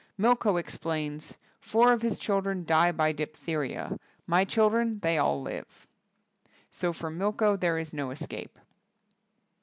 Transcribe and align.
Milko 0.17 0.57
explains, 0.59 1.37
"Four 1.59 1.93
of 1.93 2.01
his 2.01 2.17
children 2.17 2.65
die 2.65 2.91
by 2.91 3.13
diph 3.13 3.33
theria. 3.35 3.99
My 4.25 4.43
children 4.43 4.97
they 5.03 5.19
all 5.19 5.43
live." 5.43 5.85
So 6.71 6.91
for 6.91 7.11
Milko 7.11 7.55
there 7.59 7.77
is 7.77 7.93
no 7.93 8.09
escape. 8.09 8.57